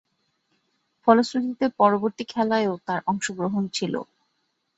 [1.03, 3.93] ফলশ্রুতিতে পরবর্তী খেলায়ও তার অংশগ্রহণ ছিল।